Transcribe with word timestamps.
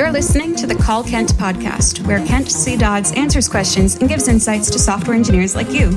You're 0.00 0.12
listening 0.12 0.56
to 0.56 0.66
the 0.66 0.74
Call 0.74 1.04
Kent 1.04 1.34
podcast, 1.34 2.06
where 2.06 2.24
Kent 2.26 2.50
C. 2.50 2.74
Dodds 2.74 3.12
answers 3.12 3.46
questions 3.46 3.96
and 3.96 4.08
gives 4.08 4.28
insights 4.28 4.70
to 4.70 4.78
software 4.78 5.14
engineers 5.14 5.54
like 5.54 5.70
you. 5.72 5.90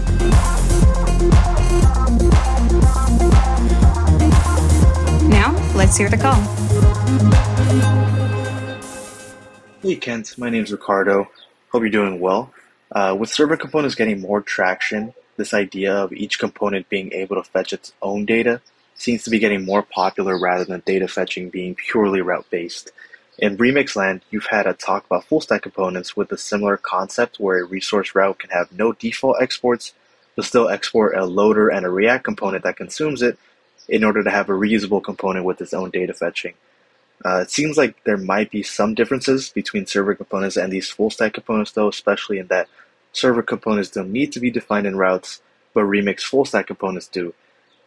Now, 5.30 5.56
let's 5.74 5.96
hear 5.96 6.10
the 6.10 6.18
call. 6.22 6.36
Hey 9.82 9.96
Kent, 9.96 10.38
my 10.38 10.50
name 10.50 10.66
is 10.66 10.74
Ricardo. 10.74 11.30
Hope 11.72 11.84
you're 11.84 11.90
doing 11.90 12.20
well. 12.20 12.54
Uh, 12.92 13.16
with 13.18 13.30
server 13.30 13.56
components 13.56 13.96
getting 13.96 14.20
more 14.20 14.42
traction, 14.42 15.14
this 15.38 15.54
idea 15.54 15.96
of 15.96 16.12
each 16.12 16.40
component 16.40 16.90
being 16.90 17.14
able 17.14 17.42
to 17.42 17.50
fetch 17.50 17.72
its 17.72 17.94
own 18.02 18.26
data 18.26 18.60
seems 18.96 19.24
to 19.24 19.30
be 19.30 19.40
getting 19.40 19.64
more 19.64 19.82
popular 19.82 20.38
rather 20.38 20.66
than 20.66 20.84
data 20.86 21.08
fetching 21.08 21.50
being 21.50 21.74
purely 21.74 22.20
route 22.20 22.50
based. 22.50 22.92
In 23.40 23.58
Remix 23.58 23.96
land, 23.96 24.22
you've 24.30 24.46
had 24.46 24.68
a 24.68 24.74
talk 24.74 25.06
about 25.06 25.26
full 25.26 25.42
stack 25.42 25.64
components 25.64 26.16
with 26.16 26.32
a 26.32 26.38
similar 26.38 26.78
concept 26.78 27.40
where 27.40 27.60
a 27.60 27.66
resource 27.66 28.14
route 28.14 28.38
can 28.38 28.52
have 28.52 28.72
no 28.72 28.94
default 28.94 29.42
exports, 29.42 29.94
but 30.36 30.46
still 30.46 30.70
export 30.70 31.16
a 31.16 31.26
loader 31.26 31.70
and 31.70 31.86
a 31.86 31.90
React 31.90 32.24
component 32.24 32.64
that 32.64 32.78
consumes 32.78 33.24
it 33.24 33.40
in 33.90 34.04
order 34.04 34.24
to 34.24 34.30
have 34.30 34.50
a 34.50 34.54
reusable 34.54 35.04
component 35.04 35.46
with 35.46 35.60
its 35.62 35.74
own 35.74 35.90
data 35.90 36.14
fetching. 36.14 36.54
Uh, 37.26 37.40
it 37.40 37.50
seems 37.50 37.76
like 37.76 38.04
there 38.04 38.18
might 38.18 38.52
be 38.52 38.62
some 38.62 38.94
differences 38.94 39.50
between 39.50 39.88
server 39.88 40.14
components 40.14 40.58
and 40.58 40.72
these 40.72 40.90
full 40.90 41.10
stack 41.10 41.34
components, 41.34 41.72
though, 41.72 41.88
especially 41.88 42.38
in 42.38 42.48
that 42.48 42.68
server 43.14 43.42
components 43.42 43.90
don't 43.90 44.12
need 44.12 44.32
to 44.32 44.40
be 44.40 44.52
defined 44.52 44.86
in 44.86 44.96
routes, 44.96 45.42
but 45.74 45.86
Remix 45.86 46.22
full 46.22 46.46
stack 46.46 46.68
components 46.68 47.08
do. 47.08 47.34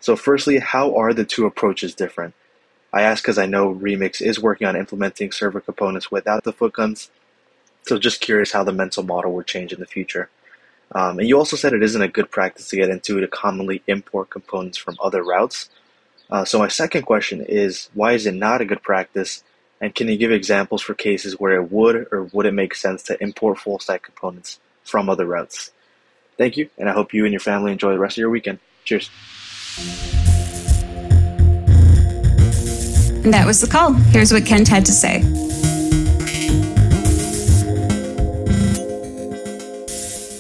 So, 0.01 0.17
firstly, 0.17 0.59
how 0.59 0.97
are 0.97 1.15
the 1.15 1.25
two 1.25 1.47
approaches 1.47 1.95
different? 1.95 2.35
I 2.93 3.03
ask 3.03 3.23
because 3.23 3.39
I 3.39 3.47
know 3.47 3.75
Remix 3.75 4.23
is 4.23 4.41
working 4.41 4.67
on 4.67 4.77
implementing 4.77 5.33
server 5.33 5.61
components 5.61 6.11
without 6.11 6.45
the 6.45 6.53
footguns, 6.53 7.11
so 7.83 7.99
just 7.99 8.21
curious 8.21 8.53
how 8.53 8.65
the 8.65 8.73
mental 8.73 9.03
model 9.03 9.33
will 9.33 9.43
change 9.43 9.73
in 9.73 9.81
the 9.81 9.87
future. 9.87 10.31
Um, 10.93 11.19
and 11.19 11.29
you 11.29 11.37
also 11.37 11.57
said 11.57 11.73
it 11.73 11.83
isn't 11.83 12.01
a 12.03 12.09
good 12.09 12.31
practice 12.31 12.69
to 12.69 12.77
get 12.77 12.91
into 12.91 13.21
to 13.21 13.29
commonly 13.29 13.83
import 13.87 14.31
components 14.31 14.79
from 14.79 14.97
other 15.01 15.23
routes. 15.23 15.69
Uh, 16.31 16.45
so 16.45 16.59
my 16.59 16.69
second 16.69 17.03
question 17.03 17.45
is, 17.47 17.89
why 17.95 18.13
is 18.13 18.27
it 18.27 18.35
not 18.35 18.61
a 18.61 18.65
good 18.65 18.83
practice? 18.83 19.43
And 19.81 19.95
can 19.95 20.09
you 20.09 20.17
give 20.17 20.33
examples 20.33 20.83
for 20.83 20.95
cases 20.95 21.39
where 21.39 21.55
it 21.55 21.71
would 21.71 22.09
or 22.11 22.25
would 22.33 22.47
it 22.47 22.53
make 22.53 22.75
sense 22.75 23.03
to 23.05 23.23
import 23.23 23.59
full 23.59 23.79
stack 23.79 24.03
components 24.03 24.59
from 24.85 25.09
other 25.09 25.27
routes? 25.27 25.71
Thank 26.39 26.57
you, 26.57 26.69
and 26.79 26.89
I 26.89 26.93
hope 26.93 27.15
you 27.15 27.25
and 27.25 27.33
your 27.33 27.41
family 27.41 27.73
enjoy 27.73 27.93
the 27.93 27.99
rest 27.99 28.15
of 28.15 28.19
your 28.19 28.31
weekend. 28.31 28.59
Cheers. 28.85 29.11
That 33.33 33.45
was 33.45 33.61
the 33.61 33.67
call. 33.67 33.93
Here's 33.93 34.33
what 34.33 34.47
Kent 34.47 34.69
had 34.69 34.87
to 34.87 34.93
say. 34.93 35.19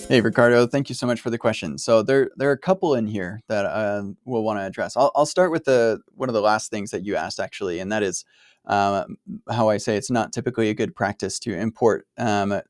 Hey, 0.08 0.20
Ricardo, 0.20 0.68
thank 0.68 0.88
you 0.88 0.94
so 0.94 1.04
much 1.04 1.20
for 1.20 1.30
the 1.30 1.36
question. 1.36 1.78
So 1.78 2.02
there, 2.02 2.30
there 2.36 2.48
are 2.48 2.52
a 2.52 2.58
couple 2.58 2.94
in 2.94 3.08
here 3.08 3.40
that 3.48 3.66
uh, 3.66 4.04
we'll 4.24 4.44
want 4.44 4.60
to 4.60 4.62
address. 4.62 4.96
I'll, 4.96 5.10
I'll 5.16 5.26
start 5.26 5.50
with 5.50 5.64
the 5.64 6.00
one 6.14 6.28
of 6.28 6.32
the 6.32 6.40
last 6.40 6.70
things 6.70 6.92
that 6.92 7.04
you 7.04 7.16
asked, 7.16 7.40
actually, 7.40 7.80
and 7.80 7.90
that 7.90 8.04
is 8.04 8.24
um, 8.66 9.16
how 9.50 9.68
I 9.68 9.78
say 9.78 9.96
it's 9.96 10.10
not 10.10 10.32
typically 10.32 10.70
a 10.70 10.74
good 10.74 10.94
practice 10.94 11.40
to 11.40 11.58
import 11.58 12.06
um, 12.18 12.60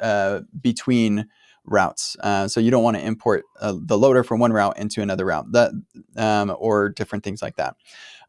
uh, 0.00 0.40
between 0.58 1.26
routes. 1.66 2.16
Uh, 2.20 2.48
so 2.48 2.58
you 2.58 2.70
don't 2.70 2.82
want 2.82 2.96
to 2.96 3.04
import 3.04 3.44
uh, 3.60 3.74
the 3.78 3.98
loader 3.98 4.24
from 4.24 4.40
one 4.40 4.54
route 4.54 4.78
into 4.78 5.02
another 5.02 5.26
route, 5.26 5.52
that 5.52 5.72
um, 6.16 6.56
or 6.58 6.88
different 6.88 7.22
things 7.22 7.42
like 7.42 7.56
that. 7.56 7.76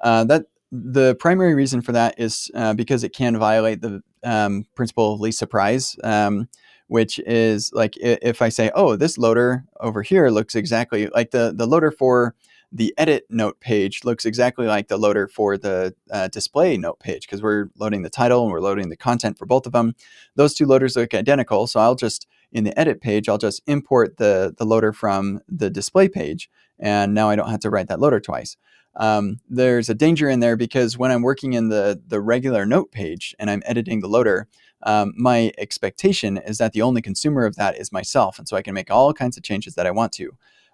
Uh, 0.02 0.26
that 0.26 0.48
the 0.72 1.16
primary 1.16 1.56
reason 1.56 1.82
for 1.82 1.92
that 1.94 2.16
is 2.18 2.52
uh, 2.54 2.74
because 2.74 3.04
it 3.04 3.14
can 3.14 3.38
violate 3.38 3.82
the 3.82 4.02
um, 4.24 4.66
principle 4.76 5.14
of 5.14 5.20
least 5.20 5.40
surprise, 5.40 5.96
um, 6.04 6.48
which 6.88 7.20
is 7.20 7.72
like 7.74 7.98
if 7.98 8.42
I 8.42 8.50
say, 8.50 8.72
"Oh, 8.76 8.96
this 8.96 9.18
loader 9.18 9.66
over 9.80 10.04
here 10.04 10.30
looks 10.30 10.56
exactly 10.56 11.08
like 11.08 11.32
the 11.32 11.54
the 11.56 11.66
loader 11.66 11.92
for 11.92 12.36
the 12.72 12.94
edit 13.00 13.26
note 13.32 13.60
page 13.60 14.04
looks 14.04 14.26
exactly 14.26 14.68
like 14.68 14.90
the 14.90 14.98
loader 14.98 15.28
for 15.28 15.58
the 15.58 15.96
uh, 16.12 16.28
display 16.28 16.78
note 16.78 17.00
page 17.00 17.22
because 17.22 17.42
we're 17.42 17.70
loading 17.80 18.04
the 18.04 18.12
title 18.12 18.44
and 18.44 18.52
we're 18.52 18.62
loading 18.62 18.90
the 18.90 18.96
content 18.96 19.40
for 19.40 19.48
both 19.48 19.66
of 19.66 19.72
them. 19.72 19.96
Those 20.36 20.54
two 20.54 20.68
loaders 20.68 20.96
look 20.96 21.16
identical, 21.16 21.66
so 21.66 21.80
I'll 21.80 21.96
just 21.96 22.28
in 22.52 22.64
the 22.64 22.80
edit 22.80 23.02
page, 23.02 23.28
I'll 23.28 23.40
just 23.40 23.64
import 23.66 24.18
the 24.18 24.54
the 24.56 24.66
loader 24.66 24.94
from 24.94 25.42
the 25.48 25.70
display 25.72 26.10
page, 26.10 26.50
and 26.78 27.16
now 27.16 27.30
I 27.30 27.36
don't 27.36 27.50
have 27.50 27.62
to 27.62 27.72
write 27.72 27.88
that 27.88 28.00
loader 28.00 28.20
twice 28.20 28.56
um, 28.96 29.40
there's 29.50 29.90
a 29.90 29.96
danger 29.96 30.30
in 30.30 30.40
there 30.40 30.56
because 30.56 30.98
when 30.98 31.12
I'm 31.12 31.22
working 31.22 31.54
in 31.54 31.70
the 31.70 32.02
the 32.08 32.22
regular 32.22 32.66
note 32.66 32.92
page 32.92 33.36
and 33.40 33.50
I'm 33.50 33.64
editing 33.66 34.02
the 34.02 34.08
loader, 34.08 34.48
um, 34.84 35.14
my 35.18 35.52
expectation 35.58 36.38
is 36.38 36.58
that 36.58 36.74
the 36.74 36.82
only 36.82 37.02
consumer 37.02 37.46
of 37.46 37.56
that 37.56 37.78
is 37.78 37.92
myself, 37.92 38.40
and 38.40 38.48
so 38.48 38.58
I 38.58 38.62
can 38.62 38.74
make 38.74 38.92
all 38.92 39.14
kinds 39.14 39.38
of 39.38 39.44
changes 39.44 39.76
that 39.76 39.86
I 39.86 39.92
want 39.92 40.12
to. 40.14 40.32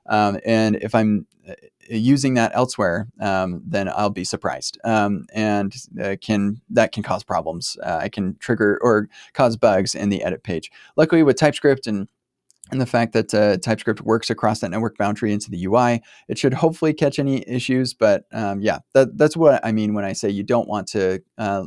Um, 0.07 0.39
and 0.45 0.75
if 0.77 0.93
I'm 0.93 1.25
uh, 1.49 1.53
using 1.89 2.35
that 2.35 2.51
elsewhere, 2.53 3.07
um, 3.19 3.61
then 3.65 3.89
I'll 3.89 4.11
be 4.11 4.23
surprised, 4.23 4.77
um, 4.83 5.25
and 5.33 5.75
uh, 6.01 6.15
can 6.21 6.61
that 6.69 6.91
can 6.91 7.01
cause 7.01 7.23
problems. 7.23 7.75
Uh, 7.83 7.99
I 8.01 8.09
can 8.09 8.37
trigger 8.37 8.79
or 8.81 9.09
cause 9.33 9.57
bugs 9.57 9.95
in 9.95 10.09
the 10.09 10.23
edit 10.23 10.43
page. 10.43 10.71
Luckily, 10.95 11.23
with 11.23 11.37
TypeScript 11.37 11.87
and 11.87 12.07
and 12.71 12.81
the 12.81 12.85
fact 12.85 13.13
that 13.13 13.33
uh, 13.33 13.57
TypeScript 13.57 14.01
works 14.01 14.29
across 14.29 14.59
that 14.59 14.71
network 14.71 14.97
boundary 14.97 15.31
into 15.31 15.51
the 15.51 15.65
UI, 15.65 16.01
it 16.27 16.37
should 16.37 16.53
hopefully 16.53 16.93
catch 16.93 17.19
any 17.19 17.47
issues. 17.47 17.93
But 17.93 18.23
um, 18.33 18.61
yeah, 18.61 18.79
that, 18.93 19.17
that's 19.17 19.37
what 19.37 19.63
I 19.63 19.71
mean 19.71 19.93
when 19.93 20.03
I 20.03 20.13
say 20.13 20.29
you 20.29 20.43
don't 20.43 20.67
want 20.67 20.87
to 20.89 21.21
uh, 21.37 21.65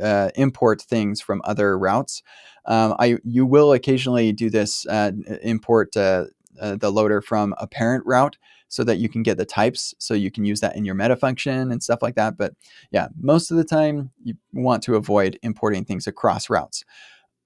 uh, 0.00 0.30
import 0.36 0.82
things 0.82 1.20
from 1.20 1.42
other 1.44 1.76
routes. 1.78 2.22
Um, 2.66 2.94
I 2.98 3.18
you 3.24 3.44
will 3.44 3.72
occasionally 3.72 4.32
do 4.32 4.50
this 4.50 4.86
uh, 4.86 5.12
import 5.42 5.96
uh, 5.96 6.26
uh, 6.60 6.76
the 6.76 6.90
loader 6.90 7.20
from 7.20 7.54
a 7.58 7.66
parent 7.66 8.04
route 8.06 8.36
so 8.68 8.82
that 8.84 8.98
you 8.98 9.08
can 9.08 9.22
get 9.22 9.36
the 9.36 9.44
types 9.44 9.94
so 9.98 10.14
you 10.14 10.30
can 10.30 10.44
use 10.44 10.60
that 10.60 10.76
in 10.76 10.84
your 10.84 10.94
meta 10.94 11.16
function 11.16 11.70
and 11.70 11.82
stuff 11.82 12.02
like 12.02 12.14
that 12.16 12.36
but 12.36 12.52
yeah 12.90 13.08
most 13.20 13.50
of 13.50 13.56
the 13.56 13.64
time 13.64 14.10
you 14.24 14.34
want 14.52 14.82
to 14.82 14.96
avoid 14.96 15.38
importing 15.42 15.84
things 15.84 16.06
across 16.06 16.50
routes 16.50 16.84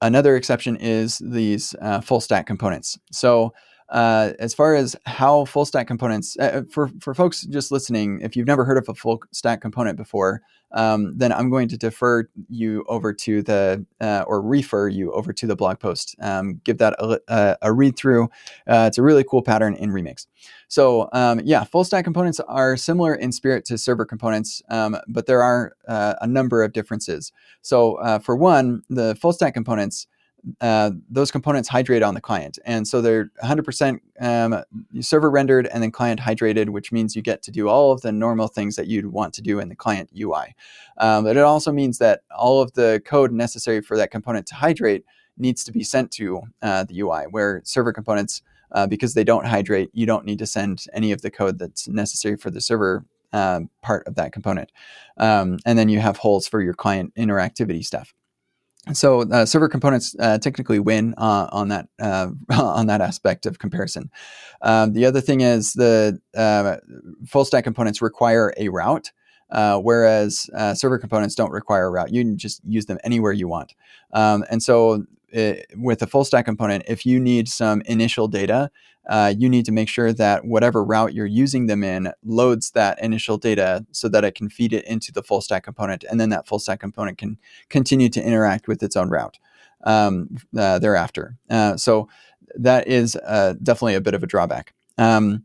Another 0.03 0.37
exception 0.37 0.77
is 0.77 1.19
these 1.19 1.75
uh, 1.81 2.00
full 2.00 2.21
stack 2.21 2.47
components. 2.47 2.99
So, 3.12 3.53
uh, 3.90 4.32
as 4.38 4.54
far 4.54 4.74
as 4.74 4.96
how 5.06 5.44
full 5.44 5.64
stack 5.64 5.86
components, 5.86 6.36
uh, 6.38 6.62
for, 6.70 6.90
for 7.00 7.14
folks 7.14 7.42
just 7.42 7.72
listening, 7.72 8.20
if 8.22 8.36
you've 8.36 8.46
never 8.46 8.64
heard 8.64 8.78
of 8.78 8.88
a 8.88 8.94
full 8.94 9.20
stack 9.32 9.60
component 9.60 9.96
before, 9.96 10.42
um, 10.72 11.18
then 11.18 11.32
I'm 11.32 11.50
going 11.50 11.66
to 11.68 11.76
defer 11.76 12.28
you 12.48 12.84
over 12.88 13.12
to 13.12 13.42
the, 13.42 13.84
uh, 14.00 14.24
or 14.28 14.40
refer 14.40 14.88
you 14.88 15.10
over 15.12 15.32
to 15.32 15.46
the 15.46 15.56
blog 15.56 15.80
post. 15.80 16.14
Um, 16.20 16.60
give 16.62 16.78
that 16.78 16.94
a, 17.00 17.20
a, 17.26 17.56
a 17.62 17.72
read 17.72 17.96
through. 17.96 18.24
Uh, 18.68 18.86
it's 18.86 18.98
a 18.98 19.02
really 19.02 19.24
cool 19.24 19.42
pattern 19.42 19.74
in 19.74 19.90
Remix. 19.90 20.26
So, 20.68 21.08
um, 21.12 21.40
yeah, 21.42 21.64
full 21.64 21.82
stack 21.82 22.04
components 22.04 22.38
are 22.40 22.76
similar 22.76 23.12
in 23.14 23.32
spirit 23.32 23.64
to 23.64 23.78
server 23.78 24.04
components, 24.04 24.62
um, 24.68 24.96
but 25.08 25.26
there 25.26 25.42
are 25.42 25.72
uh, 25.88 26.14
a 26.20 26.28
number 26.28 26.62
of 26.62 26.72
differences. 26.72 27.32
So, 27.62 27.96
uh, 27.96 28.20
for 28.20 28.36
one, 28.36 28.82
the 28.88 29.16
full 29.16 29.32
stack 29.32 29.54
components 29.54 30.06
uh, 30.60 30.90
those 31.08 31.30
components 31.30 31.68
hydrate 31.68 32.02
on 32.02 32.14
the 32.14 32.20
client. 32.20 32.58
And 32.64 32.86
so 32.86 33.00
they're 33.00 33.30
100% 33.42 34.00
um, 34.20 34.62
server 35.00 35.30
rendered 35.30 35.66
and 35.66 35.82
then 35.82 35.90
client 35.90 36.20
hydrated, 36.20 36.70
which 36.70 36.92
means 36.92 37.14
you 37.14 37.22
get 37.22 37.42
to 37.42 37.50
do 37.50 37.68
all 37.68 37.92
of 37.92 38.00
the 38.02 38.12
normal 38.12 38.48
things 38.48 38.76
that 38.76 38.86
you'd 38.86 39.06
want 39.06 39.34
to 39.34 39.42
do 39.42 39.58
in 39.58 39.68
the 39.68 39.76
client 39.76 40.10
UI. 40.18 40.54
Um, 40.98 41.24
but 41.24 41.36
it 41.36 41.42
also 41.42 41.72
means 41.72 41.98
that 41.98 42.22
all 42.36 42.60
of 42.60 42.72
the 42.72 43.02
code 43.04 43.32
necessary 43.32 43.80
for 43.80 43.96
that 43.96 44.10
component 44.10 44.46
to 44.48 44.54
hydrate 44.54 45.04
needs 45.36 45.64
to 45.64 45.72
be 45.72 45.82
sent 45.82 46.10
to 46.12 46.42
uh, 46.62 46.84
the 46.84 47.00
UI, 47.00 47.24
where 47.30 47.62
server 47.64 47.92
components, 47.92 48.42
uh, 48.72 48.86
because 48.86 49.14
they 49.14 49.24
don't 49.24 49.46
hydrate, 49.46 49.90
you 49.92 50.06
don't 50.06 50.24
need 50.24 50.38
to 50.38 50.46
send 50.46 50.84
any 50.92 51.12
of 51.12 51.22
the 51.22 51.30
code 51.30 51.58
that's 51.58 51.88
necessary 51.88 52.36
for 52.36 52.50
the 52.50 52.60
server 52.60 53.04
uh, 53.32 53.60
part 53.82 54.06
of 54.06 54.16
that 54.16 54.32
component. 54.32 54.70
Um, 55.16 55.58
and 55.64 55.78
then 55.78 55.88
you 55.88 56.00
have 56.00 56.16
holes 56.16 56.48
for 56.48 56.60
your 56.60 56.74
client 56.74 57.14
interactivity 57.16 57.84
stuff 57.84 58.12
so 58.92 59.22
uh, 59.22 59.46
server 59.46 59.69
components 59.69 60.14
uh, 60.19 60.38
technically 60.38 60.78
win 60.78 61.14
uh, 61.19 61.48
on 61.52 61.69
that 61.69 61.88
uh, 62.00 62.28
on 62.50 62.87
that 62.87 63.00
aspect 63.00 63.46
of 63.46 63.58
comparison. 63.58 64.10
Um, 64.62 64.92
the 64.92 65.06
other 65.06 65.20
thing 65.20 65.40
is 65.40 65.72
the 65.75 66.20
uh, 66.37 66.76
full 67.26 67.44
stack 67.44 67.64
components 67.64 68.02
require 68.02 68.52
a 68.56 68.69
route, 68.69 69.12
uh, 69.50 69.78
whereas 69.78 70.48
server 70.75 70.98
components 70.98 71.34
don't 71.34 71.50
require 71.50 71.87
a 71.87 71.90
route. 71.90 72.12
You 72.12 72.22
can 72.22 72.37
just 72.37 72.60
use 72.64 72.87
them 72.87 72.98
anywhere 73.04 73.32
you 73.32 73.48
want. 73.48 73.75
Um, 74.12 74.44
and 74.50 74.62
so 74.62 75.04
it, 75.28 75.66
with 75.76 76.02
a 76.02 76.06
full 76.06 76.25
stack 76.25 76.44
component, 76.44 76.84
if 76.88 77.06
you 77.06 77.20
need 77.20 77.48
some 77.48 77.82
initial 77.82 78.28
data, 78.28 78.70
uh, 79.08 79.32
you 79.37 79.49
need 79.49 79.64
to 79.64 79.73
make 79.73 79.88
sure 79.88 80.12
that 80.12 80.44
whatever 80.44 80.85
route 80.85 81.14
you're 81.14 81.26
using 81.26 81.67
them 81.67 81.82
in 81.82 82.12
loads 82.25 82.73
that 82.73 83.02
initial 83.02 83.38
data 83.38 83.85
so 83.93 84.08
that 84.08 84.25
it 84.25 84.35
can 84.35 84.49
feed 84.49 84.73
it 84.73 84.85
into 84.85 85.11
the 85.12 85.23
full 85.23 85.41
stack 85.41 85.64
component. 85.64 86.05
And 86.11 86.20
then 86.20 86.31
that 86.31 86.47
full 86.47 86.58
stack 86.58 86.81
component 86.81 87.19
can 87.19 87.38
continue 87.69 88.08
to 88.11 88.23
interact 88.23 88.69
with 88.69 88.82
its 88.82 88.97
own 88.97 89.08
route 89.08 89.38
um, 89.85 90.37
uh, 90.56 90.79
thereafter. 90.79 91.37
Uh, 91.49 91.76
so 91.76 92.08
that 92.55 92.87
is 92.88 93.17
uh, 93.17 93.55
definitely 93.62 93.94
a 93.94 94.00
bit 94.00 94.14
of 94.14 94.23
a 94.23 94.26
drawback. 94.26 94.75
Um, 94.99 95.44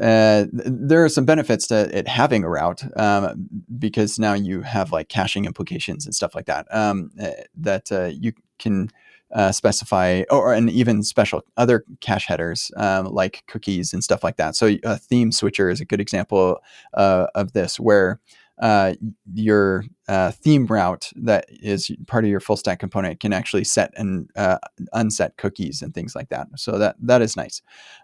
uh, 0.00 0.46
there 0.52 1.04
are 1.04 1.08
some 1.08 1.26
benefits 1.26 1.66
to 1.66 1.96
it 1.96 2.08
having 2.08 2.42
a 2.44 2.48
route 2.48 2.82
um, 2.98 3.46
because 3.78 4.18
now 4.18 4.32
you 4.32 4.62
have 4.62 4.90
like 4.90 5.10
caching 5.10 5.44
implications 5.44 6.06
and 6.06 6.14
stuff 6.14 6.34
like 6.34 6.46
that 6.46 6.66
um, 6.74 7.10
uh, 7.20 7.30
that 7.54 7.92
uh, 7.92 8.06
you 8.06 8.32
can 8.58 8.88
uh, 9.34 9.52
specify 9.52 10.22
or 10.30 10.52
and 10.52 10.70
even 10.70 11.02
special 11.02 11.42
other 11.56 11.84
cache 12.00 12.26
headers 12.26 12.70
um, 12.76 13.06
like 13.06 13.42
cookies 13.46 13.92
and 13.92 14.04
stuff 14.04 14.22
like 14.22 14.36
that. 14.36 14.54
So 14.54 14.76
a 14.84 14.96
theme 14.96 15.32
switcher 15.32 15.68
is 15.68 15.80
a 15.80 15.84
good 15.84 16.00
example 16.00 16.60
uh, 16.94 17.26
of 17.34 17.52
this 17.52 17.80
where 17.80 18.20
uh, 18.58 18.94
your 19.34 19.84
uh, 20.08 20.30
theme 20.30 20.66
route 20.66 21.10
that 21.16 21.46
is 21.50 21.90
part 22.06 22.24
of 22.24 22.30
your 22.30 22.40
full 22.40 22.56
stack 22.56 22.78
component 22.78 23.20
can 23.20 23.32
actually 23.32 23.64
set 23.64 23.92
and 23.96 24.30
uh, 24.36 24.58
unset 24.92 25.36
cookies 25.36 25.82
and 25.82 25.92
things 25.92 26.14
like 26.14 26.30
that. 26.30 26.46
So 26.56 26.78
that 26.78 26.96
that 27.00 27.20
is 27.20 27.36
nice. 27.36 27.60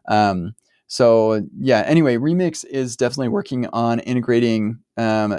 Um, 0.08 0.54
so 0.88 1.42
yeah. 1.58 1.84
Anyway, 1.86 2.18
Remix 2.18 2.66
is 2.66 2.98
definitely 2.98 3.28
working 3.28 3.66
on 3.68 4.00
integrating, 4.00 4.78
um, 4.98 5.38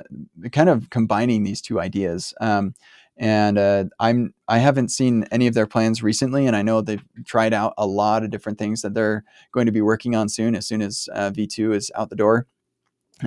kind 0.52 0.68
of 0.68 0.90
combining 0.90 1.44
these 1.44 1.62
two 1.62 1.80
ideas. 1.80 2.34
Um, 2.42 2.74
and 3.18 3.58
uh, 3.58 3.86
I'm 4.00 4.34
I 4.48 4.58
haven't 4.58 4.90
seen 4.90 5.26
any 5.32 5.48
of 5.48 5.54
their 5.54 5.68
plans 5.68 6.02
recently, 6.02 6.48
and 6.48 6.56
I 6.56 6.62
know 6.62 6.82
they've 6.82 7.04
tried 7.26 7.54
out 7.54 7.74
a 7.78 7.86
lot 7.86 8.24
of 8.24 8.32
different 8.32 8.58
things 8.58 8.82
that 8.82 8.94
they're 8.94 9.24
going 9.52 9.68
to 9.68 9.72
be 9.72 9.82
working 9.82 10.16
on 10.16 10.30
soon. 10.30 10.56
As 10.56 10.66
soon 10.66 10.82
as 10.82 11.08
uh, 11.14 11.32
V2 11.32 11.76
is 11.76 11.92
out 11.96 12.10
the 12.10 12.16
door, 12.16 12.48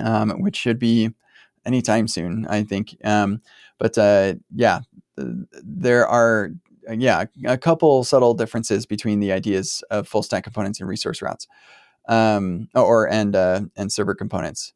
um, 0.01 0.29
which 0.41 0.57
should 0.57 0.79
be 0.79 1.11
anytime 1.65 2.07
soon, 2.07 2.45
I 2.47 2.63
think. 2.63 2.97
Um, 3.03 3.41
but 3.77 3.97
uh, 3.97 4.35
yeah, 4.53 4.81
there 5.15 6.05
are 6.05 6.51
yeah 6.89 7.25
a 7.45 7.57
couple 7.57 8.03
subtle 8.03 8.33
differences 8.33 8.85
between 8.85 9.19
the 9.19 9.31
ideas 9.31 9.83
of 9.89 10.07
full 10.07 10.23
stack 10.23 10.43
components 10.43 10.79
and 10.79 10.89
resource 10.89 11.21
routes, 11.21 11.47
um, 12.09 12.67
or 12.75 13.09
and 13.09 13.35
uh, 13.35 13.61
and 13.77 13.91
server 13.91 14.15
components. 14.15 14.73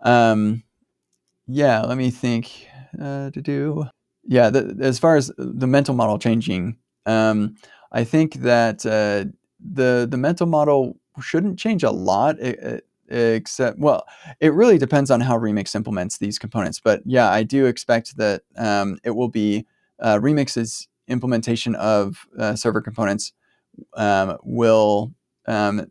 Um, 0.00 0.62
yeah, 1.46 1.80
let 1.82 1.96
me 1.96 2.10
think. 2.10 2.68
Uh, 3.00 3.30
to 3.30 3.40
do 3.40 3.86
yeah, 4.24 4.50
the, 4.50 4.76
as 4.80 4.98
far 4.98 5.16
as 5.16 5.30
the 5.36 5.66
mental 5.66 5.94
model 5.94 6.18
changing, 6.18 6.76
um, 7.06 7.56
I 7.92 8.04
think 8.04 8.34
that 8.34 8.86
uh, 8.86 9.30
the 9.60 10.06
the 10.08 10.16
mental 10.16 10.46
model 10.46 10.96
shouldn't 11.20 11.58
change 11.58 11.82
a 11.82 11.90
lot. 11.90 12.36
Except 13.08 13.78
well 13.78 14.06
it 14.40 14.54
really 14.54 14.78
depends 14.78 15.10
on 15.10 15.20
how 15.20 15.36
remix 15.38 15.74
implements 15.74 16.16
these 16.16 16.38
components 16.38 16.80
but 16.80 17.02
yeah 17.04 17.28
i 17.30 17.42
do 17.42 17.66
expect 17.66 18.16
that 18.16 18.40
um, 18.56 18.96
it 19.04 19.10
will 19.10 19.28
be 19.28 19.66
uh, 19.98 20.16
remix's 20.16 20.88
implementation 21.08 21.74
of 21.74 22.26
uh, 22.38 22.54
server 22.54 22.80
components 22.80 23.32
um, 23.98 24.38
will 24.44 25.12
um, 25.46 25.90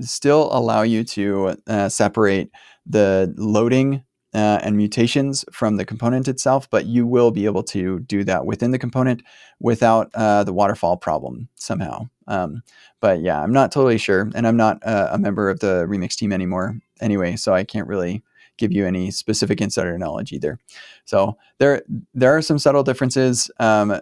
still 0.00 0.48
allow 0.52 0.82
you 0.82 1.04
to 1.04 1.54
uh, 1.68 1.88
separate 1.88 2.50
the 2.86 3.32
loading 3.36 4.02
uh, 4.38 4.60
and 4.62 4.76
mutations 4.76 5.44
from 5.52 5.76
the 5.76 5.84
component 5.84 6.28
itself 6.28 6.70
but 6.70 6.86
you 6.86 7.06
will 7.06 7.30
be 7.30 7.44
able 7.44 7.62
to 7.62 8.00
do 8.00 8.24
that 8.24 8.46
within 8.46 8.70
the 8.70 8.78
component 8.78 9.22
without 9.60 10.10
uh, 10.14 10.44
the 10.44 10.52
waterfall 10.52 10.96
problem 10.96 11.48
somehow 11.56 12.08
um, 12.28 12.62
but 13.00 13.20
yeah, 13.20 13.42
I'm 13.42 13.52
not 13.52 13.72
totally 13.72 13.98
sure, 13.98 14.30
and 14.34 14.46
I'm 14.46 14.56
not 14.56 14.84
uh, 14.86 15.08
a 15.10 15.18
member 15.18 15.50
of 15.50 15.60
the 15.60 15.86
remix 15.88 16.14
team 16.14 16.32
anymore 16.32 16.78
anyway, 17.00 17.36
so 17.36 17.54
I 17.54 17.64
can't 17.64 17.88
really 17.88 18.22
give 18.58 18.72
you 18.72 18.86
any 18.86 19.10
specific 19.10 19.60
insider 19.60 19.96
knowledge 19.98 20.32
either. 20.32 20.58
So 21.04 21.36
there 21.58 21.82
there 22.14 22.36
are 22.36 22.42
some 22.42 22.58
subtle 22.58 22.82
differences. 22.82 23.50
Um, 23.58 24.00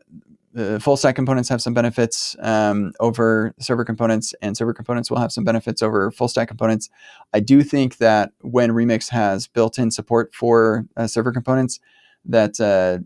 uh, 0.57 0.79
full 0.79 0.97
stack 0.97 1.15
components 1.15 1.49
have 1.49 1.61
some 1.61 1.75
benefits 1.75 2.35
um, 2.41 2.93
over 3.01 3.55
server 3.59 3.85
components, 3.85 4.35
and 4.41 4.57
server 4.57 4.73
components 4.73 5.11
will 5.11 5.19
have 5.19 5.33
some 5.33 5.45
benefits 5.45 5.83
over 5.83 6.11
full 6.11 6.29
stack 6.29 6.49
components. 6.49 6.89
I 7.35 7.41
do 7.41 7.63
think 7.63 7.99
that 7.99 8.33
when 8.41 8.71
Remix 8.71 9.11
has 9.11 9.47
built-in 9.47 9.91
support 9.91 10.35
for 10.35 10.87
uh, 10.97 11.07
server 11.07 11.33
components, 11.33 11.81
that 12.25 12.59
uh, 12.61 12.99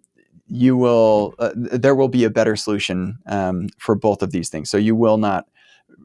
you 0.46 0.76
will 0.76 1.34
uh, 1.38 1.50
there 1.54 1.94
will 1.94 2.08
be 2.08 2.24
a 2.24 2.30
better 2.30 2.56
solution 2.56 3.18
um, 3.26 3.68
for 3.78 3.94
both 3.94 4.22
of 4.22 4.30
these 4.32 4.48
things. 4.48 4.70
So 4.70 4.76
you 4.76 4.94
will 4.94 5.18
not 5.18 5.46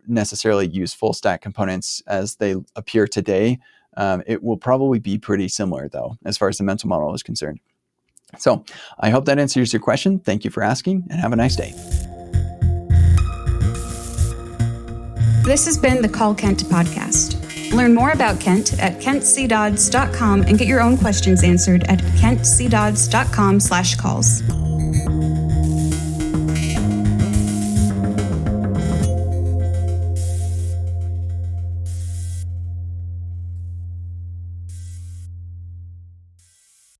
necessarily 0.08 0.68
use 0.68 0.94
full 0.94 1.14
stack 1.14 1.42
components 1.42 2.02
as 2.08 2.36
they 2.36 2.56
appear 2.76 3.08
today. 3.08 3.60
Um, 3.98 4.24
it 4.28 4.44
will 4.44 4.58
probably 4.58 5.00
be 5.00 5.18
pretty 5.18 5.48
similar 5.48 5.90
though, 5.90 6.18
as 6.26 6.38
far 6.38 6.50
as 6.50 6.58
the 6.58 6.64
mental 6.64 6.90
model 6.90 7.14
is 7.14 7.24
concerned. 7.24 7.60
So 8.38 8.64
I 9.00 9.10
hope 9.10 9.26
that 9.26 9.40
answers 9.40 9.74
your 9.74 9.82
question. 9.82 10.20
Thank 10.20 10.44
you 10.44 10.52
for 10.52 10.64
asking, 10.64 11.08
and 11.10 11.20
have 11.20 11.34
a 11.34 11.36
nice 11.36 11.56
day. 11.56 11.74
This 15.46 15.66
has 15.66 15.78
been 15.78 16.02
the 16.02 16.10
Call 16.10 16.34
Kent 16.34 16.64
podcast. 16.64 17.46
Learn 17.72 17.94
more 17.94 18.12
about 18.12 18.40
Kent 18.40 18.82
at 18.82 19.00
kentcdodds.com 19.00 20.42
and 20.42 20.58
get 20.58 20.68
your 20.68 20.82
own 20.82 20.98
questions 20.98 21.44
answered 21.44 21.84
at 21.84 22.00
kentcdodds.com 22.00 23.60
slash 23.60 23.96
calls. 23.96 24.42